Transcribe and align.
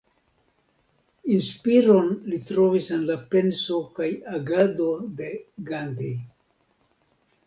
Inspiron 1.33 2.07
li 2.31 2.39
trovis 2.51 2.87
en 2.95 3.03
la 3.09 3.17
penso 3.35 3.77
kaj 3.99 4.07
agado 4.39 4.87
de 5.21 5.29
Gandhi. 5.69 6.09